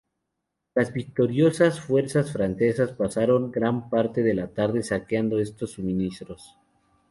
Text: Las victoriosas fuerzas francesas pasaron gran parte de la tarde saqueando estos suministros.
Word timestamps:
Las 0.73 0.93
victoriosas 0.93 1.79
fuerzas 1.79 2.31
francesas 2.31 2.91
pasaron 2.93 3.51
gran 3.51 3.87
parte 3.87 4.23
de 4.23 4.33
la 4.33 4.47
tarde 4.47 4.81
saqueando 4.81 5.37
estos 5.37 5.73
suministros. 5.73 6.57